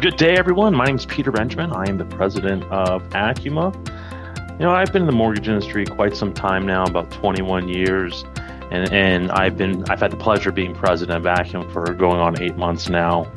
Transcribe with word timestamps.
Good 0.00 0.16
day, 0.16 0.36
everyone. 0.36 0.76
My 0.76 0.84
name 0.84 0.94
is 0.94 1.06
Peter 1.06 1.32
Benjamin. 1.32 1.72
I 1.72 1.88
am 1.88 1.98
the 1.98 2.04
president 2.04 2.62
of 2.70 3.02
Acuma. 3.08 3.74
You 4.52 4.58
know, 4.60 4.70
I've 4.70 4.92
been 4.92 5.02
in 5.02 5.06
the 5.06 5.12
mortgage 5.12 5.48
industry 5.48 5.84
quite 5.86 6.14
some 6.14 6.32
time 6.32 6.64
now, 6.64 6.84
about 6.84 7.10
21 7.10 7.68
years, 7.68 8.24
and 8.70 8.92
and 8.92 9.32
I've 9.32 9.58
been 9.58 9.82
I've 9.90 9.98
had 9.98 10.12
the 10.12 10.16
pleasure 10.16 10.50
of 10.50 10.54
being 10.54 10.72
president 10.72 11.26
of 11.26 11.36
Acuma 11.36 11.72
for 11.72 11.92
going 11.94 12.20
on 12.20 12.40
eight 12.40 12.56
months 12.56 12.88
now. 12.88 13.28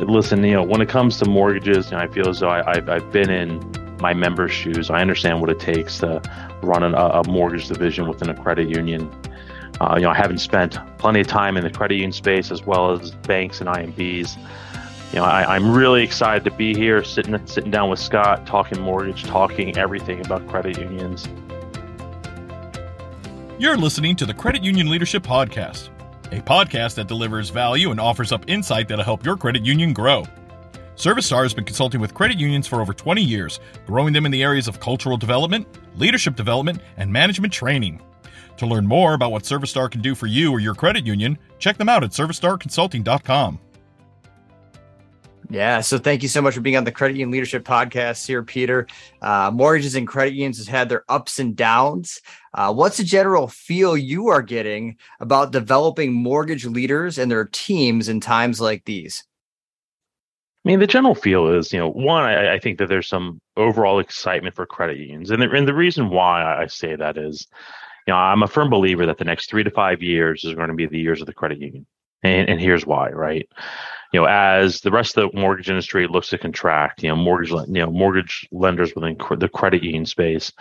Listen, 0.00 0.42
you 0.42 0.54
know, 0.54 0.64
when 0.64 0.80
it 0.80 0.88
comes 0.88 1.18
to 1.18 1.24
mortgages, 1.24 1.92
you 1.92 1.96
know, 1.96 2.02
I 2.02 2.08
feel 2.08 2.28
as 2.28 2.40
though 2.40 2.50
I, 2.50 2.74
have 2.74 2.88
I've 2.88 3.12
been 3.12 3.30
in 3.30 3.62
my 4.00 4.12
members' 4.12 4.50
shoes. 4.50 4.90
I 4.90 5.00
understand 5.00 5.40
what 5.40 5.50
it 5.50 5.60
takes 5.60 5.98
to 5.98 6.20
run 6.64 6.82
an, 6.82 6.94
a 6.96 7.22
mortgage 7.28 7.68
division 7.68 8.08
within 8.08 8.28
a 8.28 8.34
credit 8.34 8.68
union. 8.68 9.08
Uh, 9.80 9.94
you 9.94 10.02
know, 10.02 10.10
I 10.10 10.16
haven't 10.16 10.38
spent 10.38 10.78
plenty 10.98 11.20
of 11.20 11.28
time 11.28 11.56
in 11.56 11.62
the 11.62 11.70
credit 11.70 11.94
union 11.94 12.10
space 12.10 12.50
as 12.50 12.64
well 12.64 12.90
as 12.90 13.12
banks 13.12 13.60
and 13.60 13.70
IMBs 13.70 14.36
you 15.12 15.20
know, 15.20 15.24
I, 15.24 15.56
am 15.56 15.72
really 15.72 16.02
excited 16.02 16.44
to 16.44 16.50
be 16.50 16.74
here, 16.74 17.04
sitting 17.04 17.46
sitting 17.46 17.70
down 17.70 17.88
with 17.88 17.98
Scott, 17.98 18.46
talking 18.46 18.80
mortgage, 18.80 19.24
talking 19.24 19.76
everything 19.76 20.24
about 20.24 20.46
credit 20.48 20.78
unions. 20.78 21.28
You're 23.58 23.76
listening 23.76 24.16
to 24.16 24.26
the 24.26 24.34
Credit 24.34 24.62
Union 24.62 24.90
Leadership 24.90 25.22
Podcast, 25.22 25.88
a 26.32 26.42
podcast 26.42 26.96
that 26.96 27.06
delivers 27.06 27.50
value 27.50 27.90
and 27.90 28.00
offers 28.00 28.32
up 28.32 28.44
insight 28.48 28.88
that'll 28.88 29.04
help 29.04 29.24
your 29.24 29.36
credit 29.36 29.64
union 29.64 29.92
grow. 29.92 30.24
ServiStar 30.96 31.42
has 31.42 31.54
been 31.54 31.64
consulting 31.64 32.00
with 32.00 32.12
credit 32.12 32.38
unions 32.38 32.66
for 32.66 32.80
over 32.80 32.92
20 32.92 33.22
years, 33.22 33.60
growing 33.86 34.12
them 34.12 34.26
in 34.26 34.32
the 34.32 34.42
areas 34.42 34.66
of 34.66 34.80
cultural 34.80 35.16
development, 35.16 35.66
leadership 35.96 36.36
development, 36.36 36.80
and 36.96 37.12
management 37.12 37.52
training. 37.52 38.02
To 38.56 38.66
learn 38.66 38.86
more 38.86 39.14
about 39.14 39.30
what 39.30 39.44
ServiStar 39.44 39.90
can 39.90 40.00
do 40.00 40.14
for 40.14 40.26
you 40.26 40.50
or 40.52 40.60
your 40.60 40.74
credit 40.74 41.06
union, 41.06 41.38
check 41.58 41.76
them 41.76 41.88
out 41.88 42.02
at 42.02 42.10
servistarconsulting.com. 42.10 43.60
Yeah. 45.48 45.80
So 45.80 45.98
thank 45.98 46.22
you 46.22 46.28
so 46.28 46.42
much 46.42 46.54
for 46.54 46.60
being 46.60 46.76
on 46.76 46.84
the 46.84 46.92
Credit 46.92 47.14
Union 47.14 47.30
Leadership 47.30 47.64
Podcast 47.64 48.26
here, 48.26 48.42
Peter. 48.42 48.86
Uh, 49.22 49.50
mortgages 49.52 49.94
and 49.94 50.06
credit 50.06 50.34
unions 50.34 50.58
has 50.58 50.66
had 50.66 50.88
their 50.88 51.04
ups 51.08 51.38
and 51.38 51.54
downs. 51.54 52.20
Uh, 52.52 52.72
what's 52.72 52.96
the 52.96 53.04
general 53.04 53.46
feel 53.46 53.96
you 53.96 54.28
are 54.28 54.42
getting 54.42 54.96
about 55.20 55.52
developing 55.52 56.12
mortgage 56.12 56.64
leaders 56.64 57.18
and 57.18 57.30
their 57.30 57.44
teams 57.44 58.08
in 58.08 58.18
times 58.20 58.60
like 58.60 58.84
these? 58.86 59.24
I 60.64 60.70
mean, 60.70 60.80
the 60.80 60.86
general 60.88 61.14
feel 61.14 61.46
is, 61.46 61.72
you 61.72 61.78
know, 61.78 61.90
one, 61.90 62.24
I, 62.24 62.54
I 62.54 62.58
think 62.58 62.78
that 62.78 62.88
there's 62.88 63.06
some 63.06 63.40
overall 63.56 64.00
excitement 64.00 64.56
for 64.56 64.66
credit 64.66 64.98
unions. 64.98 65.30
And 65.30 65.40
the, 65.40 65.48
and 65.48 65.68
the 65.68 65.74
reason 65.74 66.10
why 66.10 66.42
I 66.60 66.66
say 66.66 66.96
that 66.96 67.16
is, 67.16 67.46
you 68.08 68.12
know, 68.12 68.18
I'm 68.18 68.42
a 68.42 68.48
firm 68.48 68.68
believer 68.68 69.06
that 69.06 69.18
the 69.18 69.24
next 69.24 69.48
three 69.48 69.62
to 69.62 69.70
five 69.70 70.02
years 70.02 70.44
is 70.44 70.54
going 70.54 70.70
to 70.70 70.74
be 70.74 70.86
the 70.86 70.98
years 70.98 71.20
of 71.20 71.28
the 71.28 71.34
credit 71.34 71.60
union. 71.60 71.86
And, 72.24 72.48
and 72.48 72.60
here's 72.60 72.84
why, 72.84 73.10
right? 73.10 73.48
You 74.12 74.20
know, 74.20 74.26
as 74.26 74.80
the 74.80 74.90
rest 74.90 75.16
of 75.16 75.30
the 75.30 75.38
mortgage 75.38 75.68
industry 75.68 76.06
looks 76.06 76.28
to 76.28 76.38
contract, 76.38 77.02
you 77.02 77.08
know, 77.08 77.16
mortgage, 77.16 77.50
you 77.50 77.66
know, 77.66 77.90
mortgage 77.90 78.48
lenders 78.52 78.94
within 78.94 79.16
cr- 79.16 79.36
the 79.36 79.48
credit 79.48 79.82
union 79.82 80.06
space 80.06 80.52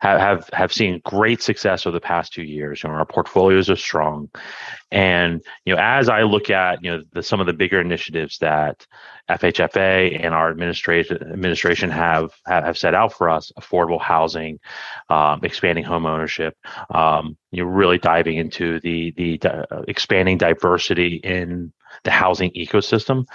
have, 0.00 0.20
have 0.20 0.50
have 0.52 0.72
seen 0.72 1.00
great 1.04 1.42
success 1.42 1.86
over 1.86 1.94
the 1.94 2.00
past 2.00 2.32
two 2.32 2.42
years. 2.42 2.82
You 2.82 2.90
know, 2.90 2.96
our 2.96 3.04
portfolios 3.04 3.70
are 3.70 3.76
strong, 3.76 4.30
and 4.90 5.42
you 5.64 5.74
know, 5.74 5.80
as 5.82 6.08
I 6.08 6.22
look 6.22 6.50
at 6.50 6.82
you 6.82 6.90
know 6.90 7.02
the, 7.12 7.22
some 7.22 7.40
of 7.40 7.46
the 7.46 7.52
bigger 7.52 7.80
initiatives 7.80 8.38
that 8.38 8.86
FHFA 9.30 10.22
and 10.22 10.34
our 10.34 10.50
administration 10.50 11.18
administration 11.22 11.90
have 11.90 12.30
have 12.46 12.76
set 12.76 12.94
out 12.94 13.12
for 13.12 13.30
us: 13.30 13.52
affordable 13.58 14.00
housing, 14.00 14.58
um, 15.08 15.40
expanding 15.42 15.84
home 15.84 16.06
ownership, 16.06 16.56
um, 16.90 17.36
you 17.50 17.62
know, 17.62 17.68
really 17.68 17.98
diving 17.98 18.36
into 18.36 18.80
the 18.80 19.12
the 19.16 19.40
uh, 19.48 19.82
expanding 19.88 20.38
diversity 20.38 21.16
in 21.16 21.72
the 22.04 22.10
housing 22.10 22.50
ecosystem. 22.52 23.26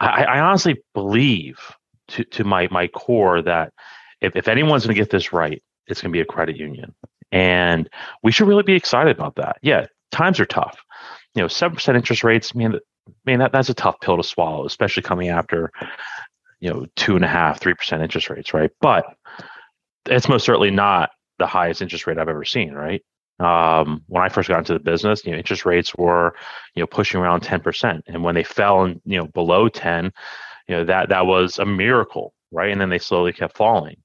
I, 0.00 0.24
I 0.24 0.40
honestly 0.40 0.82
believe 0.92 1.58
to, 2.08 2.24
to 2.24 2.44
my, 2.44 2.68
my 2.70 2.88
core 2.88 3.42
that 3.42 3.72
if, 4.20 4.36
if 4.36 4.48
anyone's 4.48 4.84
going 4.84 4.94
to 4.94 5.00
get 5.00 5.10
this 5.10 5.32
right, 5.32 5.62
it's 5.86 6.00
going 6.00 6.12
to 6.12 6.16
be 6.16 6.20
a 6.20 6.26
credit 6.26 6.56
union. 6.56 6.94
And 7.32 7.88
we 8.22 8.32
should 8.32 8.48
really 8.48 8.62
be 8.62 8.74
excited 8.74 9.16
about 9.16 9.36
that. 9.36 9.56
Yeah, 9.62 9.86
times 10.12 10.40
are 10.40 10.46
tough. 10.46 10.78
You 11.34 11.42
know, 11.42 11.48
7% 11.48 11.96
interest 11.96 12.22
rates, 12.22 12.54
man, 12.54 12.78
man 13.24 13.38
that, 13.40 13.52
that's 13.52 13.68
a 13.68 13.74
tough 13.74 14.00
pill 14.00 14.16
to 14.16 14.22
swallow, 14.22 14.66
especially 14.66 15.02
coming 15.02 15.28
after, 15.28 15.70
you 16.60 16.70
know, 16.70 16.86
two 16.96 17.16
and 17.16 17.24
a 17.24 17.28
half, 17.28 17.60
3% 17.60 18.02
interest 18.02 18.30
rates, 18.30 18.54
right? 18.54 18.70
But 18.80 19.04
it's 20.06 20.28
most 20.28 20.44
certainly 20.44 20.70
not 20.70 21.10
the 21.38 21.46
highest 21.46 21.82
interest 21.82 22.06
rate 22.06 22.18
I've 22.18 22.28
ever 22.28 22.44
seen, 22.44 22.72
right? 22.72 23.02
um, 23.40 24.02
when 24.06 24.22
I 24.22 24.28
first 24.28 24.48
got 24.48 24.58
into 24.58 24.74
the 24.74 24.78
business, 24.78 25.24
you 25.24 25.32
know, 25.32 25.38
interest 25.38 25.64
rates 25.64 25.94
were, 25.94 26.34
you 26.74 26.82
know, 26.82 26.86
pushing 26.86 27.20
around 27.20 27.42
10%. 27.42 28.02
And 28.06 28.22
when 28.22 28.34
they 28.34 28.44
fell 28.44 28.84
and, 28.84 29.00
you 29.04 29.18
know, 29.18 29.26
below 29.26 29.68
10, 29.68 30.12
you 30.68 30.76
know, 30.76 30.84
that, 30.84 31.08
that 31.08 31.26
was 31.26 31.58
a 31.58 31.66
miracle, 31.66 32.32
right? 32.52 32.70
And 32.70 32.80
then 32.80 32.90
they 32.90 32.98
slowly 32.98 33.32
kept 33.32 33.56
falling. 33.56 33.96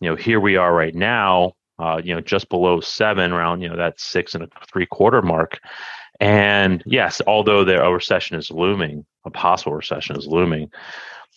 You 0.00 0.10
know, 0.10 0.16
here 0.16 0.40
we 0.40 0.56
are 0.56 0.74
right 0.74 0.94
now, 0.94 1.52
uh, 1.78 2.00
you 2.02 2.14
know, 2.14 2.20
just 2.20 2.48
below 2.48 2.80
seven, 2.80 3.32
around, 3.32 3.60
you 3.60 3.68
know, 3.68 3.76
that 3.76 4.00
six 4.00 4.34
and 4.34 4.44
a 4.44 4.48
three 4.72 4.86
quarter 4.86 5.20
mark. 5.20 5.58
And 6.20 6.82
yes, 6.86 7.22
although 7.26 7.64
there 7.64 7.82
a 7.82 7.88
uh, 7.88 7.92
recession 7.92 8.36
is 8.36 8.50
looming, 8.50 9.06
a 9.24 9.30
possible 9.30 9.72
recession 9.72 10.16
is 10.16 10.26
looming. 10.26 10.70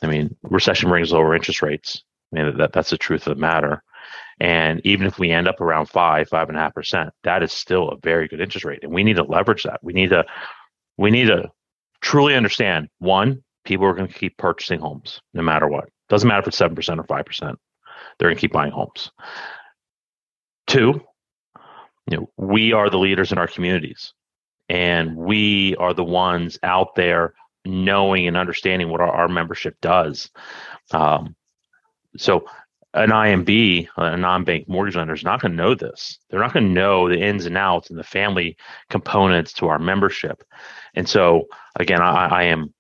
I 0.02 0.08
mean, 0.08 0.36
recession 0.44 0.90
brings 0.90 1.12
lower 1.12 1.34
interest 1.34 1.62
rates. 1.62 2.04
I 2.32 2.36
mean, 2.44 2.58
that, 2.58 2.74
that's 2.74 2.90
the 2.90 2.98
truth 2.98 3.26
of 3.26 3.36
the 3.36 3.42
matter. 3.42 3.82
And 4.40 4.82
even 4.84 5.08
if 5.08 5.20
we 5.20 5.32
end 5.32 5.48
up 5.48 5.62
around 5.62 5.86
five, 5.86 6.28
five 6.28 6.50
and 6.50 6.58
a 6.58 6.62
half 6.62 6.74
percent, 6.74 7.12
that 7.24 7.44
is 7.44 7.54
still 7.54 7.90
a 7.90 7.98
very 7.98 8.28
good 8.28 8.42
interest 8.42 8.66
rate. 8.66 8.84
And 8.84 8.92
we 8.92 9.04
need 9.04 9.16
to 9.16 9.24
leverage 9.24 9.64
that. 9.64 9.80
We 9.84 9.94
need 9.94 10.10
to, 10.10 10.26
we 10.98 11.12
need 11.12 11.28
to 11.28 11.50
truly 12.02 12.36
understand 12.36 12.90
one, 13.00 13.44
people 13.64 13.86
are 13.86 13.94
going 13.94 14.08
to 14.08 14.14
keep 14.14 14.38
purchasing 14.38 14.80
homes 14.80 15.22
no 15.34 15.42
matter 15.42 15.68
what. 15.68 15.90
Doesn't 16.10 16.28
matter 16.28 16.42
if 16.42 16.48
it's 16.48 16.58
seven 16.58 16.76
percent 16.76 17.00
or 17.00 17.04
five 17.04 17.26
percent. 17.26 17.58
They're 18.20 18.28
going 18.28 18.36
to 18.36 18.42
keep 18.42 18.52
buying 18.52 18.72
homes. 18.72 19.12
Two, 20.68 21.02
you 22.10 22.18
know, 22.18 22.30
we 22.38 22.74
are 22.74 22.90
the 22.90 22.98
leaders 23.00 23.32
in 23.32 23.38
our 23.38 23.48
communities, 23.48 24.14
and 24.70 25.16
we 25.16 25.76
are 25.78 25.94
the 25.94 26.04
ones 26.04 26.58
out 26.64 26.96
there 26.96 27.34
knowing 27.66 28.28
and 28.28 28.38
understanding 28.38 28.90
what 28.90 29.02
our, 29.02 29.12
our 29.12 29.28
membership 29.28 29.80
does. 29.82 30.30
Um, 30.92 31.36
so 32.18 32.46
an 32.94 33.10
IMB, 33.10 33.88
a 33.98 34.18
non-bank 34.18 34.70
mortgage 34.70 34.96
lender, 34.96 35.14
is 35.14 35.24
not 35.24 35.42
going 35.42 35.52
to 35.52 35.58
know 35.58 35.74
this. 35.74 36.20
They're 36.30 36.40
not 36.40 36.54
going 36.54 36.68
to 36.68 36.74
know 36.74 37.10
the 37.10 37.20
ins 37.20 37.46
and 37.46 37.58
outs 37.58 37.90
and 37.90 37.98
the 37.98 38.04
family 38.04 38.56
components 38.90 39.54
to 39.54 39.68
our 39.68 39.80
membership. 39.80 40.44
And 40.94 41.10
so, 41.10 41.48
again, 41.76 42.02
I, 42.02 42.28
I 42.28 42.44
am, 42.44 42.74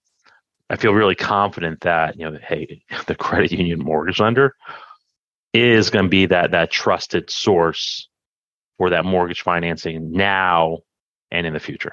I 0.69 0.75
feel 0.75 0.93
really 0.93 1.15
confident 1.15 1.81
that 1.81 2.17
you 2.17 2.29
know, 2.29 2.37
hey, 2.47 2.83
the 3.07 3.15
credit 3.15 3.51
union 3.51 3.79
mortgage 3.79 4.19
lender 4.19 4.55
is 5.53 5.89
going 5.89 6.05
to 6.05 6.09
be 6.09 6.27
that 6.27 6.51
that 6.51 6.71
trusted 6.71 7.29
source 7.29 8.07
for 8.77 8.91
that 8.91 9.05
mortgage 9.05 9.41
financing 9.41 10.11
now 10.11 10.79
and 11.33 11.45
in 11.45 11.51
the 11.51 11.59
future. 11.59 11.91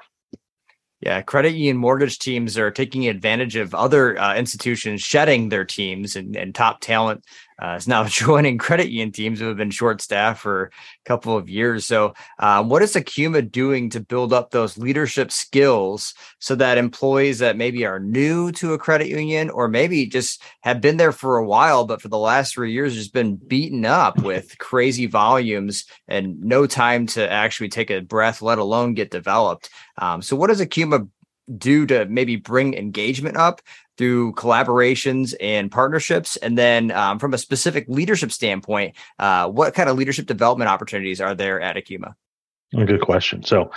Yeah, 1.00 1.22
credit 1.22 1.54
union 1.54 1.78
mortgage 1.78 2.18
teams 2.18 2.58
are 2.58 2.70
taking 2.70 3.08
advantage 3.08 3.56
of 3.56 3.74
other 3.74 4.18
uh, 4.18 4.36
institutions 4.36 5.00
shedding 5.00 5.48
their 5.48 5.64
teams 5.64 6.14
and, 6.14 6.36
and 6.36 6.54
top 6.54 6.80
talent 6.80 7.24
uh, 7.60 7.74
is 7.74 7.86
now 7.86 8.04
joining 8.08 8.58
credit 8.58 8.88
union 8.88 9.12
teams 9.12 9.38
who 9.38 9.46
have 9.46 9.56
been 9.56 9.70
short 9.70 10.00
staffed 10.00 10.40
for 10.40 10.64
a 10.64 11.08
couple 11.08 11.36
of 11.36 11.48
years. 11.48 11.86
So, 11.86 12.14
um, 12.38 12.68
what 12.68 12.82
is 12.82 12.94
Acuma 12.94 13.50
doing 13.50 13.90
to 13.90 14.00
build 14.00 14.32
up 14.32 14.50
those 14.50 14.78
leadership 14.78 15.30
skills 15.30 16.14
so 16.38 16.54
that 16.56 16.78
employees 16.78 17.38
that 17.40 17.56
maybe 17.56 17.84
are 17.84 18.00
new 18.00 18.50
to 18.52 18.72
a 18.72 18.78
credit 18.78 19.08
union 19.08 19.50
or 19.50 19.68
maybe 19.68 20.06
just 20.06 20.42
have 20.62 20.80
been 20.80 20.96
there 20.96 21.12
for 21.12 21.36
a 21.36 21.46
while, 21.46 21.84
but 21.84 22.00
for 22.00 22.08
the 22.08 22.18
last 22.18 22.54
three 22.54 22.72
years 22.72 22.94
just 22.94 23.12
been 23.12 23.36
beaten 23.36 23.84
up 23.84 24.18
with 24.22 24.58
crazy 24.58 25.06
volumes 25.06 25.84
and 26.08 26.40
no 26.40 26.66
time 26.66 27.06
to 27.06 27.30
actually 27.30 27.68
take 27.68 27.90
a 27.90 28.00
breath, 28.00 28.42
let 28.42 28.58
alone 28.58 28.94
get 28.94 29.10
developed? 29.10 29.70
Um, 29.98 30.22
so, 30.22 30.36
what 30.36 30.48
does 30.48 30.60
Acuma 30.60 31.08
do 31.58 31.86
to 31.86 32.06
maybe 32.06 32.36
bring 32.36 32.74
engagement 32.74 33.36
up 33.36 33.60
through 34.00 34.32
collaborations 34.32 35.34
and 35.42 35.70
partnerships? 35.70 36.36
And 36.38 36.56
then, 36.56 36.90
um, 36.90 37.18
from 37.18 37.34
a 37.34 37.38
specific 37.38 37.84
leadership 37.86 38.32
standpoint, 38.32 38.96
uh, 39.18 39.46
what 39.50 39.74
kind 39.74 39.90
of 39.90 39.98
leadership 39.98 40.24
development 40.24 40.70
opportunities 40.70 41.20
are 41.20 41.34
there 41.34 41.60
at 41.60 41.76
Acuma? 41.76 42.14
Good 42.72 43.02
question. 43.02 43.42
So, 43.42 43.70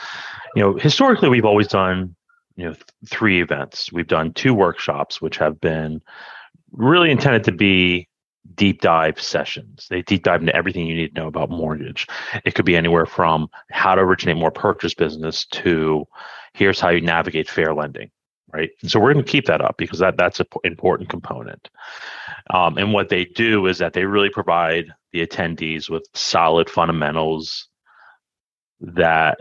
you 0.55 0.61
know, 0.61 0.75
historically, 0.75 1.27
we've 1.27 1.43
always 1.43 1.67
done 1.67 2.15
you 2.55 2.65
know 2.65 2.73
th- 2.73 2.85
three 3.07 3.41
events. 3.41 3.91
We've 3.91 4.07
done 4.07 4.31
two 4.31 4.53
workshops, 4.53 5.21
which 5.21 5.35
have 5.37 5.59
been 5.59 6.01
really 6.71 7.11
intended 7.11 7.43
to 7.45 7.51
be 7.51 8.07
deep 8.55 8.79
dive 8.79 9.19
sessions. 9.19 9.87
They 9.89 10.03
deep 10.03 10.23
dive 10.23 10.39
into 10.39 10.55
everything 10.55 10.87
you 10.87 10.95
need 10.95 11.15
to 11.15 11.21
know 11.21 11.27
about 11.27 11.49
mortgage. 11.49 12.07
It 12.45 12.55
could 12.55 12.65
be 12.65 12.77
anywhere 12.77 13.05
from 13.05 13.49
how 13.71 13.95
to 13.95 14.01
originate 14.01 14.37
more 14.37 14.51
purchase 14.51 14.93
business 14.93 15.45
to 15.47 16.05
here's 16.53 16.79
how 16.79 16.89
you 16.89 17.01
navigate 17.01 17.49
fair 17.49 17.73
lending 17.73 18.09
right? 18.53 18.69
And 18.81 18.91
so 18.91 18.99
we're 18.99 19.13
going 19.13 19.25
to 19.25 19.31
keep 19.31 19.45
that 19.45 19.61
up 19.61 19.77
because 19.77 19.99
that 19.99 20.17
that's 20.17 20.39
an 20.39 20.47
important 20.63 21.09
component. 21.09 21.69
Um, 22.53 22.77
and 22.77 22.93
what 22.93 23.09
they 23.09 23.25
do 23.25 23.67
is 23.67 23.77
that 23.79 23.93
they 23.93 24.05
really 24.05 24.29
provide 24.29 24.93
the 25.11 25.25
attendees 25.25 25.89
with 25.89 26.05
solid 26.13 26.69
fundamentals 26.69 27.67
that 28.79 29.39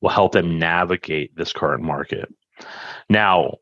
will 0.00 0.10
help 0.10 0.32
them 0.32 0.58
navigate 0.58 1.34
this 1.36 1.52
current 1.52 1.82
market. 1.82 2.32
Now 3.08 3.56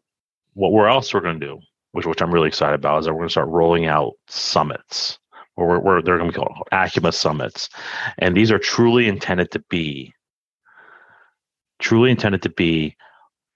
what 0.55 0.73
we're 0.73 0.89
also 0.89 1.21
going 1.21 1.41
to 1.41 1.47
do 1.47 1.61
which 1.93 2.07
which 2.07 2.21
I'm 2.21 2.33
really 2.33 2.49
excited 2.49 2.75
about, 2.75 3.01
is 3.01 3.07
that 3.07 3.13
we're 3.13 3.21
going 3.21 3.29
to 3.29 3.33
start 3.33 3.49
rolling 3.49 3.87
out 3.87 4.15
summits, 4.27 5.19
or 5.57 5.69
we're, 5.69 5.79
we're 5.79 6.03
they're 6.03 6.19
going 6.19 6.33
to 6.33 6.39
be 6.39 6.45
called 6.45 6.69
Acuma 6.73 7.15
summits, 7.15 7.69
and 8.19 8.37
these 8.37 8.51
are 8.51 8.59
truly 8.59 9.09
intended 9.09 9.51
to 9.53 9.61
be 9.71 10.13
truly 11.79 12.11
intended 12.11 12.43
to 12.43 12.49
be 12.49 12.97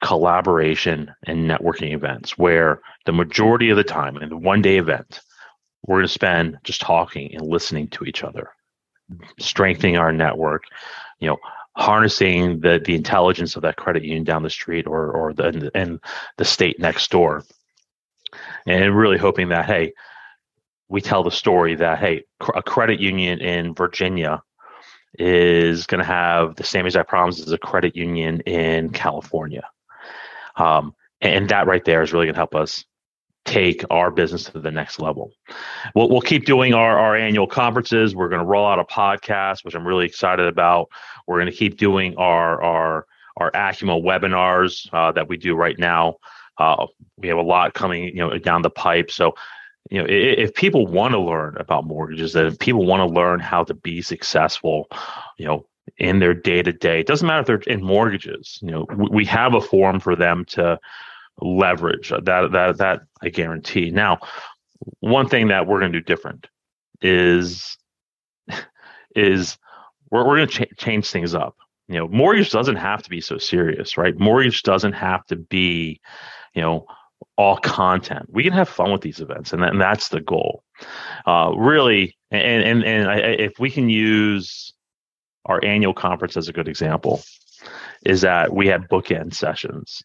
collaboration 0.07 1.13
and 1.25 1.51
networking 1.51 1.93
events 1.93 2.39
where 2.39 2.81
the 3.07 3.13
majority 3.13 3.71
of 3.71 3.77
the 3.77 3.83
time 3.83 4.17
in 4.19 4.29
the 4.29 4.37
one 4.37 4.63
day 4.63 4.79
event 4.79 5.21
we're 5.85 5.97
going 5.97 6.07
to 6.07 6.13
spend 6.13 6.57
just 6.63 6.81
talking 6.81 7.35
and 7.35 7.45
listening 7.45 7.89
to 7.89 8.05
each 8.05 8.23
other 8.23 8.51
strengthening 9.41 9.97
our 9.97 10.13
network 10.13 10.63
you 11.19 11.27
know 11.27 11.37
harnessing 11.77 12.61
the 12.61 12.81
the 12.85 12.95
intelligence 12.95 13.57
of 13.57 13.63
that 13.63 13.75
credit 13.75 14.05
union 14.05 14.23
down 14.23 14.45
the 14.45 14.49
street 14.49 14.87
or 14.87 15.11
or 15.11 15.35
the 15.35 15.73
and 15.75 15.99
the 16.39 16.45
state 16.45 16.79
next 16.79 17.11
door 17.11 17.43
and 18.65 18.97
really 18.97 19.19
hoping 19.19 19.49
that 19.49 19.67
hey 19.67 19.93
we 20.89 21.01
tell 21.01 21.25
the 21.25 21.33
story 21.33 21.75
that 21.75 21.99
hey 21.99 22.23
a 22.55 22.63
credit 22.63 23.01
union 23.01 23.41
in 23.41 23.75
virginia 23.75 24.41
is 25.19 25.85
going 25.85 25.99
to 25.99 26.05
have 26.05 26.55
the 26.55 26.63
same 26.63 26.87
exact 26.87 27.09
problems 27.09 27.41
as 27.41 27.51
a 27.51 27.59
credit 27.59 27.97
union 27.97 28.39
in 28.43 28.89
california 28.91 29.69
um, 30.57 30.95
and 31.21 31.49
that 31.49 31.67
right 31.67 31.85
there 31.85 32.03
is 32.03 32.13
really 32.13 32.27
going 32.27 32.35
to 32.35 32.41
help 32.41 32.55
us 32.55 32.85
take 33.45 33.85
our 33.91 34.11
business 34.11 34.45
to 34.45 34.59
the 34.59 34.71
next 34.71 34.99
level. 34.99 35.31
We'll, 35.95 36.09
we'll 36.09 36.21
keep 36.21 36.45
doing 36.45 36.75
our, 36.75 36.99
our 36.99 37.17
annual 37.17 37.47
conferences. 37.47 38.15
We're 38.15 38.29
going 38.29 38.41
to 38.41 38.47
roll 38.47 38.67
out 38.67 38.79
a 38.79 38.85
podcast, 38.85 39.65
which 39.65 39.75
I'm 39.75 39.87
really 39.87 40.05
excited 40.05 40.47
about. 40.47 40.89
We're 41.27 41.37
going 41.37 41.51
to 41.51 41.57
keep 41.57 41.77
doing 41.77 42.17
our 42.17 42.63
our 42.63 43.07
our 43.39 43.51
Acuma 43.53 44.03
webinars 44.03 44.89
uh, 44.93 45.13
that 45.13 45.29
we 45.29 45.37
do 45.37 45.55
right 45.55 45.79
now. 45.79 46.17
Uh, 46.59 46.87
we 47.19 47.29
have 47.29 47.39
a 47.39 47.43
lot 47.43 47.75
coming, 47.75 48.05
you 48.05 48.15
know, 48.15 48.37
down 48.39 48.63
the 48.63 48.71
pipe. 48.71 49.11
So, 49.11 49.35
you 49.91 49.99
know, 49.99 50.07
if, 50.09 50.39
if 50.39 50.55
people 50.55 50.87
want 50.87 51.13
to 51.13 51.21
learn 51.21 51.57
about 51.59 51.85
mortgages, 51.85 52.35
if 52.35 52.59
people 52.59 52.87
want 52.87 53.01
to 53.01 53.15
learn 53.15 53.41
how 53.41 53.63
to 53.65 53.75
be 53.75 54.01
successful, 54.01 54.89
you 55.37 55.47
know, 55.47 55.67
in 55.99 56.19
their 56.19 56.35
day 56.35 56.63
to 56.63 56.73
day. 56.73 57.01
It 57.01 57.07
doesn't 57.07 57.27
matter 57.27 57.41
if 57.41 57.47
they're 57.47 57.75
in 57.75 57.83
mortgages. 57.83 58.59
You 58.63 58.71
know, 58.71 58.87
we 59.11 59.25
have 59.27 59.55
a 59.55 59.61
forum 59.61 60.01
for 60.01 60.17
them 60.17 60.45
to 60.47 60.79
leverage 61.41 62.11
that 62.11 62.25
that 62.25 62.79
that 62.79 63.01
I 63.23 63.29
guarantee. 63.29 63.91
Now, 63.91 64.19
one 65.01 65.29
thing 65.29 65.49
that 65.49 65.67
we're 65.67 65.81
going 65.81 65.93
to 65.93 66.01
do 66.01 66.05
different 66.05 66.49
is 67.03 67.77
is 69.15 69.59
we're 70.11 70.27
we're 70.27 70.37
going 70.37 70.49
to 70.49 70.65
ch- 70.67 70.79
change 70.79 71.11
things 71.11 71.35
up. 71.35 71.57
You 71.89 71.99
know, 71.99 72.09
mortgage 72.09 72.51
doesn't 72.51 72.77
have 72.77 73.03
to 73.05 73.11
be 73.11 73.21
so 73.21 73.39
serious, 73.39 73.97
right? 73.97 74.19
Mortgage 74.19 74.63
doesn't 74.65 74.95
have 74.95 75.25
to 75.27 75.37
be, 75.37 76.01
you 76.53 76.63
know, 76.63 76.87
all 77.37 77.59
content. 77.59 78.27
We 78.29 78.43
can 78.43 78.53
have 78.53 78.69
fun 78.69 78.91
with 78.91 79.03
these 79.03 79.21
events, 79.21 79.53
and, 79.53 79.63
and 79.63 79.81
that's 79.81 80.09
the 80.09 80.21
goal. 80.21 80.65
Uh, 81.27 81.53
really, 81.57 82.17
and 82.31 82.65
and 82.65 82.85
and 82.85 83.09
I, 83.09 83.17
if 83.19 83.59
we 83.59 83.71
can 83.71 83.89
use 83.89 84.75
our 85.47 85.65
annual 85.65 85.95
conference 85.95 86.37
as 86.37 86.49
a 86.49 86.53
good 86.53 86.69
example 86.69 87.23
is 88.05 88.21
that 88.21 88.53
we 88.53 88.67
had 88.67 88.89
bookend 88.89 89.35
sessions. 89.35 90.03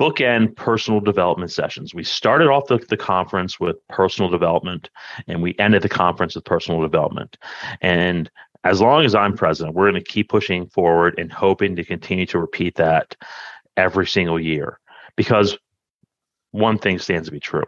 Bookend 0.00 0.56
personal 0.56 1.00
development 1.00 1.52
sessions. 1.52 1.94
We 1.94 2.02
started 2.02 2.48
off 2.48 2.66
the, 2.66 2.78
the 2.78 2.96
conference 2.96 3.60
with 3.60 3.76
personal 3.88 4.30
development 4.30 4.90
and 5.28 5.42
we 5.42 5.54
ended 5.58 5.82
the 5.82 5.88
conference 5.88 6.34
with 6.34 6.44
personal 6.44 6.80
development. 6.80 7.36
And 7.80 8.30
as 8.64 8.80
long 8.80 9.04
as 9.04 9.14
i'm 9.14 9.36
president 9.36 9.74
we're 9.74 9.90
going 9.90 10.02
to 10.02 10.10
keep 10.10 10.28
pushing 10.28 10.66
forward 10.68 11.18
and 11.18 11.32
hoping 11.32 11.76
to 11.76 11.84
continue 11.84 12.26
to 12.26 12.38
repeat 12.38 12.74
that 12.76 13.16
every 13.76 14.06
single 14.06 14.40
year 14.40 14.78
because 15.16 15.56
one 16.52 16.78
thing 16.78 16.98
stands 16.98 17.28
to 17.28 17.32
be 17.32 17.40
true. 17.40 17.64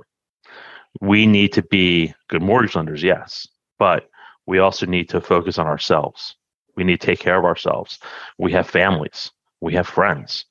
We 1.00 1.26
need 1.26 1.54
to 1.54 1.62
be 1.62 2.14
good 2.28 2.42
mortgage 2.42 2.74
lenders 2.74 3.02
yes 3.02 3.46
but 3.78 4.08
we 4.46 4.58
also 4.58 4.86
need 4.86 5.08
to 5.08 5.20
focus 5.20 5.58
on 5.58 5.66
ourselves 5.66 6.36
we 6.76 6.84
need 6.84 7.00
to 7.00 7.06
take 7.06 7.20
care 7.20 7.38
of 7.38 7.44
ourselves. 7.44 7.98
We 8.38 8.52
have 8.52 8.68
families. 8.68 9.30
We 9.60 9.74
have 9.74 9.86
friends. 9.86 10.44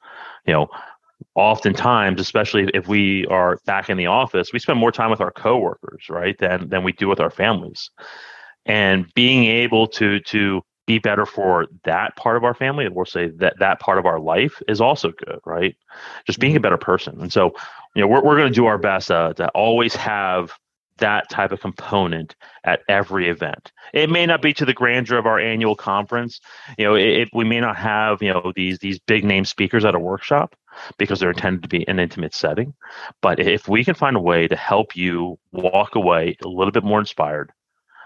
You 0.46 0.54
know, 0.54 0.68
oftentimes, 1.36 2.20
especially 2.20 2.70
if 2.74 2.88
we 2.88 3.26
are 3.28 3.60
back 3.66 3.90
in 3.90 3.98
the 3.98 4.08
office, 4.08 4.52
we 4.54 4.60
spend 4.60 4.80
more 4.80 4.92
time 4.92 5.10
with 5.10 5.22
our 5.22 5.32
coworkers, 5.32 6.10
right, 6.10 6.38
than 6.40 6.70
than 6.70 6.84
we 6.84 6.92
do 6.92 7.08
with 7.08 7.20
our 7.20 7.30
families. 7.30 7.90
And 8.66 9.12
being 9.14 9.46
able 9.46 9.88
to 9.88 10.20
to 10.22 10.62
be 10.86 11.00
better 11.00 11.26
for 11.26 11.68
that 11.86 12.16
part 12.18 12.36
of 12.36 12.44
our 12.44 12.54
family, 12.54 12.86
and 12.86 12.94
we'll 12.94 13.06
say 13.06 13.30
that 13.38 13.58
that 13.60 13.80
part 13.80 13.98
of 13.98 14.06
our 14.06 14.20
life 14.20 14.62
is 14.68 14.82
also 14.82 15.12
good, 15.12 15.40
right? 15.46 15.76
Just 16.26 16.40
being 16.40 16.54
a 16.54 16.58
mm-hmm. 16.58 16.64
better 16.64 16.78
person. 16.78 17.22
And 17.22 17.32
so, 17.32 17.54
you 17.96 18.02
know, 18.02 18.08
we're 18.08 18.24
we're 18.24 18.38
going 18.38 18.52
to 18.52 18.56
do 18.56 18.66
our 18.66 18.78
best 18.78 19.12
uh, 19.12 19.34
to 19.34 19.48
always 19.50 19.96
have 19.96 20.52
that 20.98 21.30
type 21.30 21.52
of 21.52 21.60
component 21.60 22.36
at 22.64 22.82
every 22.88 23.30
event. 23.30 23.72
It 23.94 24.10
may 24.10 24.26
not 24.26 24.42
be 24.42 24.54
to 24.54 24.66
the 24.66 24.74
grandeur 24.74 25.18
of 25.18 25.26
our 25.26 25.40
annual 25.40 25.76
conference. 25.76 26.40
You 26.78 26.86
know, 26.86 26.96
it, 26.96 27.08
it, 27.08 27.30
we 27.34 27.44
may 27.44 27.60
not 27.60 27.76
have 27.78 28.22
you 28.22 28.34
know 28.34 28.52
these 28.56 28.80
these 28.80 29.00
big 29.00 29.24
name 29.24 29.46
speakers 29.46 29.86
at 29.86 29.96
a 29.96 30.00
workshop 30.00 30.56
because 30.98 31.20
they're 31.20 31.32
intended 31.32 31.64
to 31.64 31.70
be 31.70 31.88
an 31.88 32.00
intimate 32.00 32.34
setting. 32.34 32.74
But 33.22 33.40
if 33.40 33.68
we 33.68 33.84
can 33.84 33.96
find 33.96 34.16
a 34.16 34.22
way 34.22 34.48
to 34.48 34.56
help 34.56 34.96
you 34.96 35.38
walk 35.52 35.96
away 35.96 36.38
a 36.44 36.48
little 36.48 36.72
bit 36.72 36.84
more 36.84 37.00
inspired, 37.00 37.52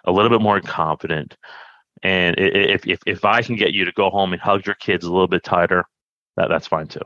a 0.05 0.11
little 0.11 0.29
bit 0.29 0.41
more 0.41 0.59
confident, 0.61 1.37
and 2.03 2.35
if 2.37 2.87
if 2.87 2.99
if 3.05 3.25
I 3.25 3.41
can 3.41 3.55
get 3.55 3.73
you 3.73 3.85
to 3.85 3.91
go 3.91 4.09
home 4.09 4.33
and 4.33 4.41
hug 4.41 4.65
your 4.65 4.75
kids 4.75 5.05
a 5.05 5.11
little 5.11 5.27
bit 5.27 5.43
tighter, 5.43 5.85
that 6.35 6.47
that's 6.49 6.67
fine 6.67 6.87
too 6.87 7.01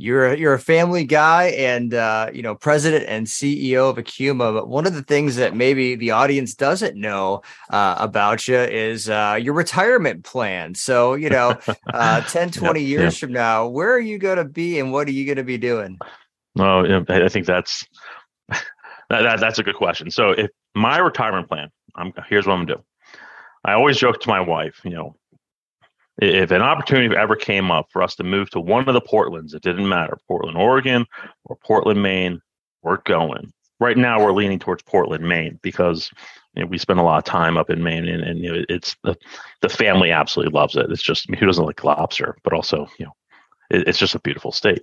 you're 0.00 0.32
a, 0.32 0.36
you're 0.36 0.54
a 0.54 0.58
family 0.58 1.04
guy 1.04 1.48
and 1.48 1.92
uh, 1.92 2.30
you 2.32 2.42
know 2.42 2.54
president 2.54 3.04
and 3.06 3.26
CEO 3.26 3.90
of 3.90 3.96
Acuma. 3.96 4.52
But 4.54 4.68
one 4.68 4.86
of 4.86 4.94
the 4.94 5.02
things 5.02 5.36
that 5.36 5.54
maybe 5.54 5.94
the 5.94 6.12
audience 6.12 6.54
doesn't 6.54 6.96
know 6.96 7.42
uh, 7.68 7.96
about 7.98 8.48
you 8.48 8.56
is 8.56 9.10
uh, 9.10 9.38
your 9.40 9.54
retirement 9.54 10.24
plan. 10.24 10.74
So 10.74 11.14
you 11.14 11.28
know, 11.28 11.58
uh, 11.92 12.22
10, 12.22 12.50
20 12.50 12.82
years 12.82 13.18
from 13.18 13.32
now, 13.32 13.66
where 13.66 13.92
are 13.92 14.00
you 14.00 14.18
going 14.18 14.38
to 14.38 14.44
be 14.44 14.78
and 14.78 14.90
what 14.92 15.06
are 15.06 15.12
you 15.12 15.26
going 15.26 15.36
to 15.36 15.44
be 15.44 15.58
doing? 15.58 15.98
Oh, 16.58 17.04
I 17.08 17.28
think 17.28 17.46
that's 17.46 17.86
that, 18.48 18.62
that, 19.10 19.40
that's 19.40 19.58
a 19.58 19.62
good 19.62 19.76
question. 19.76 20.10
So 20.10 20.30
if 20.30 20.50
my 20.74 20.98
retirement 20.98 21.48
plan, 21.48 21.68
I'm 21.94 22.12
here's 22.28 22.46
what 22.46 22.54
I'm 22.54 22.64
gonna 22.64 22.78
do. 22.78 22.84
I 23.64 23.74
always 23.74 23.98
joke 23.98 24.20
to 24.20 24.28
my 24.28 24.40
wife, 24.40 24.80
you 24.84 24.90
know, 24.90 25.16
if 26.20 26.50
an 26.50 26.60
opportunity 26.60 27.16
ever 27.16 27.34
came 27.34 27.70
up 27.70 27.88
for 27.90 28.02
us 28.02 28.14
to 28.16 28.24
move 28.24 28.50
to 28.50 28.60
one 28.60 28.86
of 28.86 28.92
the 28.92 29.00
Portlands, 29.00 29.54
it 29.54 29.62
didn't 29.62 29.88
matter 29.88 30.18
Portland, 30.28 30.56
Oregon 30.56 31.06
or 31.44 31.56
Portland, 31.56 32.02
Maine, 32.02 32.40
we're 32.82 32.98
going. 32.98 33.52
Right 33.80 33.96
now, 33.96 34.22
we're 34.22 34.32
leaning 34.32 34.58
towards 34.58 34.82
Portland, 34.82 35.26
Maine, 35.26 35.58
because 35.62 36.10
you 36.54 36.62
know, 36.62 36.68
we 36.68 36.76
spend 36.76 37.00
a 37.00 37.02
lot 37.02 37.16
of 37.16 37.24
time 37.24 37.56
up 37.56 37.70
in 37.70 37.82
Maine, 37.82 38.06
and, 38.06 38.22
and 38.22 38.38
you 38.40 38.52
know, 38.52 38.64
it's 38.68 38.94
the 39.02 39.16
the 39.62 39.70
family 39.70 40.10
absolutely 40.10 40.52
loves 40.52 40.76
it. 40.76 40.90
It's 40.90 41.02
just 41.02 41.32
who 41.34 41.46
doesn't 41.46 41.64
like 41.64 41.82
lobster, 41.82 42.36
but 42.44 42.52
also 42.52 42.86
you 42.98 43.06
know, 43.06 43.12
it, 43.70 43.88
it's 43.88 43.98
just 43.98 44.14
a 44.14 44.20
beautiful 44.20 44.52
state. 44.52 44.82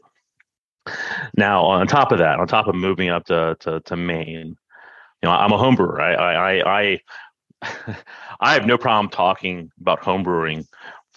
Now, 1.38 1.64
on 1.66 1.86
top 1.86 2.12
of 2.12 2.18
that, 2.18 2.40
on 2.40 2.48
top 2.48 2.68
of 2.68 2.74
moving 2.74 3.10
up 3.10 3.26
to 3.26 3.56
to, 3.60 3.82
to 3.82 3.96
Maine, 3.96 4.58
you 5.22 5.30
know, 5.30 5.32
I'm 5.32 5.52
a 5.52 5.58
homebrewer. 5.58 6.00
I 6.00 6.14
I 6.14 6.62
I, 6.62 7.00
I, 7.62 7.96
I 8.40 8.54
have 8.54 8.66
no 8.66 8.80
problem 8.80 9.10
talking 9.10 9.70
about 9.80 10.02
homebrewing 10.02 10.66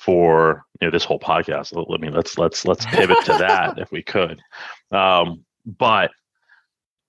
for 0.01 0.65
you 0.81 0.87
know 0.87 0.91
this 0.91 1.05
whole 1.05 1.21
podcast. 1.21 1.77
I 1.77 1.99
mean, 1.99 2.13
let's 2.13 2.39
let's 2.39 2.67
let's 2.67 2.87
pivot 2.87 3.23
to 3.27 3.33
that 3.33 3.79
if 3.79 3.93
we 3.93 4.03
could. 4.03 4.41
Um, 4.91 5.45
but 5.67 6.11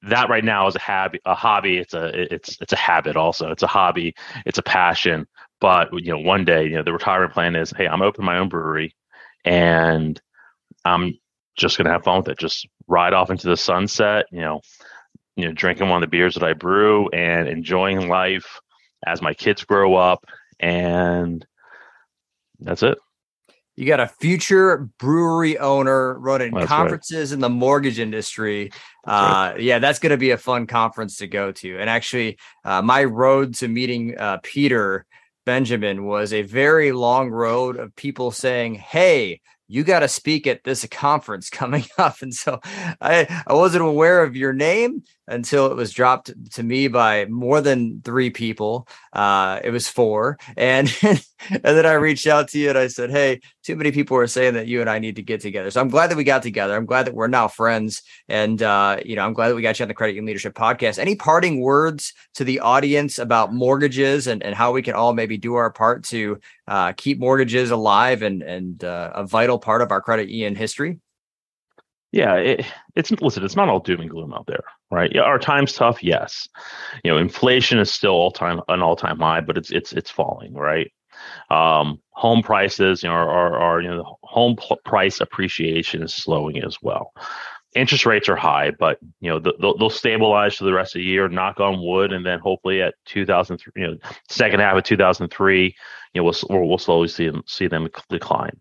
that 0.04 0.30
right 0.30 0.44
now 0.44 0.68
is 0.68 0.76
a 0.76 0.80
hobby. 0.80 1.20
A 1.26 1.34
hobby. 1.34 1.78
It's 1.78 1.94
a 1.94 2.34
it's 2.34 2.58
it's 2.60 2.74
a 2.74 2.78
habit. 2.78 3.16
Also, 3.16 3.50
it's 3.50 3.64
a 3.64 3.68
hobby. 3.68 4.14
It's 4.46 4.58
a 4.58 4.64
passion. 4.64 5.26
But 5.62 5.90
you 5.94 6.12
know, 6.12 6.20
one 6.20 6.44
day, 6.44 6.66
you 6.66 6.76
know, 6.76 6.84
the 6.84 6.92
retirement 6.92 7.34
plan 7.34 7.56
is, 7.56 7.72
hey, 7.72 7.88
I'm 7.88 8.02
opening 8.02 8.26
my 8.26 8.38
own 8.38 8.50
brewery, 8.50 8.94
and 9.46 10.20
I'm 10.84 11.18
just 11.56 11.78
gonna 11.78 11.92
have 11.92 12.04
fun 12.04 12.18
with 12.18 12.30
it. 12.30 12.40
Just 12.40 12.68
ride 12.88 13.14
off 13.14 13.30
into 13.30 13.48
the 13.48 13.58
sunset. 13.58 14.26
You 14.32 14.42
know, 14.42 14.62
you 15.38 15.46
know, 15.46 15.54
drinking 15.54 15.88
one 15.88 16.04
of 16.04 16.10
the 16.10 16.12
beers 16.12 16.34
that 16.34 16.44
I 16.44 16.54
brew 16.54 17.08
and 17.10 17.48
enjoying 17.48 18.10
life 18.10 18.60
as 19.08 19.22
my 19.22 19.34
kids 19.34 19.64
grow 19.64 19.96
up 19.96 20.26
and 20.60 21.46
that's 22.62 22.84
it. 22.84 22.98
You 23.76 23.88
got 23.88 24.00
a 24.00 24.08
future 24.08 24.90
brewery 25.00 25.58
owner 25.58 26.20
running 26.20 26.54
that's 26.54 26.68
conferences 26.68 27.32
right. 27.32 27.36
in 27.36 27.40
the 27.40 27.50
mortgage 27.50 28.00
industry. 28.00 28.72
Uh, 29.08 29.54
right. 29.54 29.62
Yeah, 29.62 29.80
that's 29.80 30.00
going 30.00 30.12
to 30.12 30.18
be 30.18 30.32
a 30.32 30.38
fun 30.38 30.68
conference 30.68 31.18
to 31.18 31.28
go 31.28 31.52
to. 31.54 31.80
And 31.80 31.90
actually, 31.90 32.38
uh, 32.66 32.82
my 32.82 33.04
road 33.04 33.56
to 33.56 33.68
meeting 33.68 34.18
uh, 34.18 34.40
Peter 34.44 35.06
Benjamin 35.46 36.06
was 36.06 36.34
a 36.34 36.44
very 36.44 36.92
long 36.92 37.30
road 37.30 37.78
of 37.78 37.96
people 37.96 38.32
saying, 38.32 38.76
Hey, 38.76 39.42
you 39.68 39.86
got 39.86 40.02
to 40.02 40.08
speak 40.10 40.48
at 40.48 40.64
this 40.64 40.86
conference 40.88 41.50
coming 41.50 41.86
up. 41.98 42.22
And 42.22 42.34
so 42.34 42.60
I, 42.66 43.44
I 43.48 43.54
wasn't 43.54 43.86
aware 43.86 44.22
of 44.24 44.36
your 44.36 44.54
name. 44.54 45.04
Until 45.32 45.68
it 45.68 45.76
was 45.76 45.92
dropped 45.92 46.32
to 46.52 46.64
me 46.64 46.88
by 46.88 47.26
more 47.26 47.62
than 47.62 48.02
three 48.04 48.30
people. 48.30 48.88
Uh, 49.14 49.60
it 49.64 49.72
was 49.72 49.88
four, 49.88 50.38
and 50.58 50.94
and 51.02 51.22
then 51.64 51.86
I 51.86 51.94
reached 51.94 52.28
out 52.28 52.50
to 52.50 52.60
you 52.60 52.70
and 52.70 52.78
I 52.78 52.88
said, 52.88 53.10
"Hey, 53.10 53.42
too 53.64 53.76
many 53.76 53.92
people 53.92 54.18
are 54.18 54.28
saying 54.28 54.54
that 54.56 54.68
you 54.68 54.82
and 54.82 54.90
I 54.90 55.00
need 55.00 55.16
to 55.16 55.24
get 55.24 55.42
together." 55.42 55.72
So 55.72 55.82
I'm 55.82 55.90
glad 55.90 56.12
that 56.12 56.18
we 56.18 56.24
got 56.24 56.44
together. 56.44 56.76
I'm 56.76 56.86
glad 56.86 57.08
that 57.08 57.16
we're 57.16 57.28
now 57.28 57.48
friends, 57.48 58.04
and 58.28 58.62
uh, 58.62 58.98
you 59.06 59.16
know, 59.16 59.26
I'm 59.26 59.34
glad 59.34 59.50
that 59.50 59.56
we 59.56 59.62
got 59.62 59.80
you 59.80 59.84
on 59.84 59.88
the 59.88 59.94
Credit 59.94 60.14
Union 60.14 60.28
Leadership 60.28 60.54
Podcast. 60.54 61.00
Any 61.00 61.16
parting 61.16 61.62
words 61.62 62.14
to 62.36 62.44
the 62.44 62.60
audience 62.60 63.18
about 63.18 63.54
mortgages 63.54 64.28
and 64.28 64.44
and 64.44 64.54
how 64.54 64.72
we 64.72 64.82
can 64.82 64.94
all 64.94 65.14
maybe 65.14 65.38
do 65.38 65.56
our 65.56 65.72
part 65.72 66.04
to 66.06 66.40
uh, 66.68 66.94
keep 66.94 67.20
mortgages 67.20 67.72
alive 67.72 68.22
and 68.22 68.44
and 68.44 68.84
uh, 68.84 69.12
a 69.16 69.26
vital 69.26 69.60
part 69.60 69.82
of 69.82 69.92
our 69.92 70.02
credit 70.02 70.30
union 70.30 70.56
history? 70.56 71.00
Yeah, 72.12 72.36
it, 72.36 72.66
it's 72.96 73.12
listen. 73.12 73.46
It's 73.46 73.56
not 73.56 73.70
all 73.70 73.80
doom 73.80 74.02
and 74.02 74.10
gloom 74.10 74.34
out 74.34 74.46
there, 74.46 74.64
right? 74.90 75.12
Yeah, 75.14 75.22
our 75.22 75.40
time's 75.40 75.74
tough. 75.74 76.04
Yes, 76.04 76.50
you 77.04 77.12
know, 77.12 77.18
inflation 77.18 77.80
is 77.80 77.92
still 77.92 78.12
all 78.12 78.32
time 78.32 78.60
an 78.68 78.82
all 78.82 78.98
time 78.98 79.20
high, 79.20 79.40
but 79.42 79.58
it's 79.58 79.72
it's 79.72 79.94
it's 79.94 80.12
falling, 80.12 80.54
right? 80.54 80.92
Um, 81.50 82.02
home 82.12 82.42
prices, 82.44 83.04
you 83.04 83.10
know, 83.10 83.16
are, 83.16 83.58
are, 83.60 83.82
you 83.82 83.90
know, 83.90 84.18
home 84.24 84.56
pl- 84.56 84.80
price 84.84 85.22
appreciation 85.22 86.02
is 86.04 86.14
slowing 86.14 86.64
as 86.64 86.78
well. 86.82 87.14
Interest 87.76 88.06
rates 88.06 88.28
are 88.28 88.36
high, 88.36 88.72
but 88.72 88.98
you 89.22 89.30
know 89.30 89.40
they'll, 89.40 89.78
they'll 89.78 89.90
stabilize 89.90 90.56
for 90.56 90.66
the 90.66 90.74
rest 90.74 90.96
of 90.96 91.00
the 91.00 91.06
year. 91.06 91.30
Knock 91.30 91.62
on 91.62 91.82
wood, 91.82 92.12
and 92.12 92.26
then 92.26 92.40
hopefully 92.40 92.82
at 92.82 92.96
2003, 93.06 93.72
you 93.82 93.88
know, 93.88 93.98
second 94.28 94.60
half 94.60 94.76
of 94.76 94.84
2003, 94.84 95.64
you 96.14 96.22
know, 96.22 96.24
we'll 96.26 96.68
we'll 96.68 96.78
slowly 96.78 97.08
see 97.08 97.28
them 97.28 97.44
see 97.48 97.68
them 97.68 97.88
decline. 98.10 98.60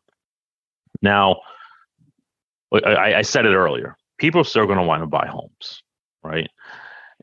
Now 1.02 1.40
I, 2.72 3.14
I 3.16 3.22
said 3.22 3.46
it 3.46 3.54
earlier. 3.54 3.96
People 4.18 4.40
are 4.42 4.44
still 4.44 4.66
going 4.66 4.78
to 4.78 4.84
want 4.84 5.02
to 5.02 5.06
buy 5.06 5.26
homes, 5.26 5.82
right? 6.22 6.48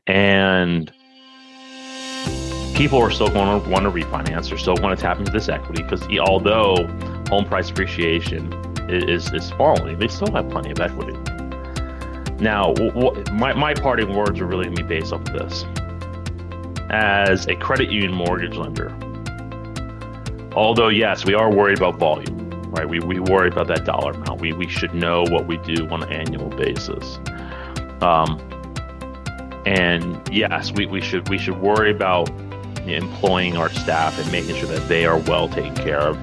And 0.06 0.92
people 2.74 3.00
are 3.00 3.10
still 3.10 3.28
going 3.28 3.62
to 3.62 3.68
want 3.68 3.84
to 3.84 3.90
refinance. 3.90 4.48
They're 4.48 4.58
still 4.58 4.76
going 4.76 4.94
to 4.94 5.02
tap 5.02 5.18
into 5.18 5.32
this 5.32 5.48
equity 5.48 5.82
because 5.82 6.06
although 6.18 6.86
home 7.28 7.44
price 7.44 7.70
appreciation 7.70 8.52
is, 8.88 9.32
is 9.32 9.50
falling, 9.52 9.98
they 9.98 10.08
still 10.08 10.32
have 10.32 10.48
plenty 10.50 10.70
of 10.70 10.80
equity. 10.80 11.18
Now, 12.40 12.72
my, 13.32 13.52
my 13.52 13.74
parting 13.74 14.14
words 14.14 14.38
are 14.38 14.46
really 14.46 14.64
going 14.64 14.76
to 14.76 14.82
be 14.82 14.88
based 14.88 15.12
off 15.12 15.22
of 15.22 15.32
this. 15.32 15.64
As 16.90 17.46
a 17.48 17.56
credit 17.56 17.90
union 17.90 18.14
mortgage 18.14 18.56
lender, 18.56 18.96
although, 20.54 20.88
yes, 20.88 21.24
we 21.24 21.34
are 21.34 21.50
worried 21.50 21.78
about 21.78 21.98
volume, 21.98 22.37
right? 22.78 22.88
We, 22.88 23.00
we 23.00 23.18
worry 23.18 23.48
about 23.48 23.66
that 23.68 23.84
dollar 23.84 24.12
amount. 24.12 24.40
We, 24.40 24.52
we 24.52 24.68
should 24.68 24.94
know 24.94 25.24
what 25.24 25.46
we 25.46 25.56
do 25.58 25.88
on 25.88 26.02
an 26.02 26.12
annual 26.12 26.48
basis. 26.48 27.18
Um, 28.00 28.40
and 29.66 30.20
yes, 30.32 30.72
we, 30.72 30.86
we 30.86 31.00
should 31.00 31.28
we 31.28 31.38
should 31.38 31.58
worry 31.60 31.90
about 31.90 32.30
employing 32.86 33.56
our 33.56 33.68
staff 33.68 34.18
and 34.18 34.30
making 34.32 34.56
sure 34.56 34.68
that 34.68 34.88
they 34.88 35.04
are 35.04 35.18
well 35.18 35.48
taken 35.48 35.74
care 35.74 36.00
of 36.00 36.18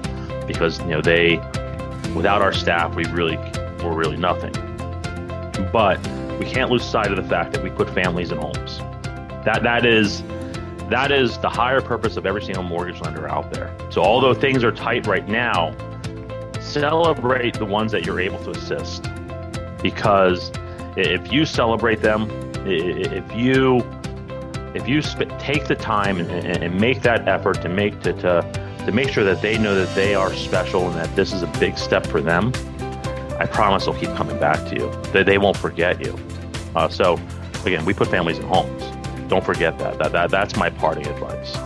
because 0.46 0.80
you 0.80 0.88
know 0.88 1.00
they 1.00 1.36
without 2.14 2.42
our 2.42 2.52
staff 2.52 2.94
we 2.96 3.04
really 3.06 3.36
we're 3.84 3.94
really 3.94 4.16
nothing. 4.16 4.52
But 5.72 6.00
we 6.38 6.46
can't 6.46 6.70
lose 6.70 6.84
sight 6.84 7.10
of 7.10 7.16
the 7.16 7.28
fact 7.28 7.52
that 7.52 7.62
we 7.62 7.70
put 7.70 7.92
families 7.94 8.32
in 8.32 8.38
homes. 8.38 8.78
That 9.44 9.60
that 9.62 9.86
is 9.86 10.22
that 10.88 11.12
is 11.12 11.38
the 11.38 11.50
higher 11.50 11.80
purpose 11.80 12.16
of 12.16 12.26
every 12.26 12.42
single 12.42 12.62
mortgage 12.62 13.00
lender 13.00 13.28
out 13.28 13.52
there. 13.52 13.76
So 13.90 14.02
although 14.02 14.34
things 14.34 14.64
are 14.64 14.72
tight 14.72 15.06
right 15.06 15.28
now, 15.28 15.74
celebrate 16.80 17.54
the 17.54 17.64
ones 17.64 17.92
that 17.92 18.04
you're 18.04 18.20
able 18.20 18.38
to 18.44 18.50
assist. 18.50 19.08
Because 19.82 20.50
if 20.96 21.32
you 21.32 21.44
celebrate 21.44 22.00
them 22.00 22.30
if 22.64 23.36
you 23.36 23.78
if 24.74 24.88
you 24.88 25.00
take 25.38 25.66
the 25.66 25.74
time 25.74 26.18
and, 26.18 26.30
and, 26.30 26.80
make 26.80 27.02
that 27.02 27.26
effort 27.28 27.62
to 27.62 27.68
make 27.68 28.00
to, 28.00 28.12
to 28.14 28.42
to 28.84 28.92
make 28.92 29.10
sure 29.10 29.24
that 29.24 29.40
they 29.42 29.58
know 29.58 29.74
that 29.74 29.94
they 29.94 30.14
are 30.14 30.32
special 30.34 30.86
and 30.88 30.94
that 30.96 31.14
this 31.14 31.32
is 31.32 31.42
a 31.42 31.46
big 31.58 31.76
step 31.78 32.06
for 32.06 32.20
them 32.20 32.52
i 33.38 33.46
promise 33.46 33.84
they'll 33.84 33.94
keep 33.94 34.10
coming 34.16 34.38
back 34.38 34.66
to 34.68 34.74
you. 34.76 34.90
That 35.12 35.26
they 35.26 35.38
won't 35.38 35.56
forget 35.56 36.04
you. 36.04 36.16
Uh, 36.74 36.88
so 36.88 37.20
again 37.64 37.84
we 37.84 37.92
put 37.92 38.08
families 38.08 38.38
in 38.38 38.46
homes. 38.46 38.82
Don't 39.28 39.44
forget 39.44 39.78
that. 39.78 39.98
that, 39.98 40.12
that 40.12 40.30
that's 40.30 40.56
my 40.56 40.70
parting 40.70 41.06
advice 41.06 41.56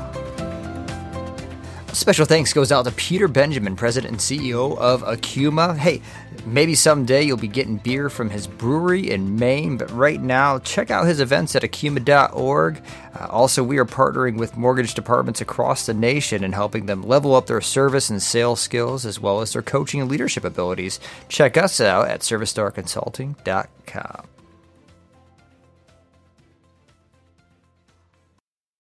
Special 2.01 2.25
thanks 2.25 2.55
goes 2.55 2.73
out 2.73 2.87
to 2.87 2.93
Peter 2.93 3.29
Benjamin, 3.29 3.77
President 3.77 4.13
and 4.13 4.19
CEO 4.19 4.75
of 4.79 5.03
Acuma. 5.03 5.77
Hey, 5.77 6.01
maybe 6.47 6.75
someday 6.75 7.23
you'll 7.23 7.37
be 7.37 7.47
getting 7.47 7.77
beer 7.77 8.09
from 8.09 8.31
his 8.31 8.47
brewery 8.47 9.11
in 9.11 9.39
Maine, 9.39 9.77
but 9.77 9.91
right 9.91 10.19
now, 10.19 10.59
check 10.61 10.91
out 10.91 11.07
his 11.07 11.21
events 11.21 11.55
at 11.55 11.63
acuma.org. 11.63 12.83
Uh, 13.15 13.27
also, 13.29 13.63
we 13.63 13.77
are 13.77 13.85
partnering 13.85 14.39
with 14.39 14.57
mortgage 14.57 14.95
departments 14.95 15.43
across 15.43 15.85
the 15.85 15.93
nation 15.93 16.43
and 16.43 16.55
helping 16.55 16.87
them 16.87 17.03
level 17.03 17.35
up 17.35 17.49
their 17.49 17.61
service 17.61 18.09
and 18.09 18.23
sales 18.23 18.63
skills 18.63 19.05
as 19.05 19.21
well 19.21 19.43
as 19.43 19.53
their 19.53 19.61
coaching 19.61 20.01
and 20.01 20.11
leadership 20.11 20.43
abilities. 20.43 21.01
Check 21.29 21.59
us 21.59 21.83
out 21.83 22.09
at 22.09 22.21
servistarconsulting.com. 22.21 24.27